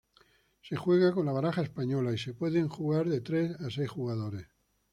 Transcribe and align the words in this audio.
Se 0.63 0.75
juega 0.75 1.13
con 1.13 1.27
la 1.27 1.31
baraja 1.31 1.61
española 1.61 2.15
y 2.15 2.31
pueden 2.31 2.67
jugar 2.67 3.07
de 3.07 3.21
tres 3.21 3.51
a 3.61 3.69
seis 3.69 3.87
jugadores. 3.91 4.47